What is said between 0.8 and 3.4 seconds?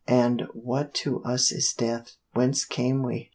to us is death? Whence came we?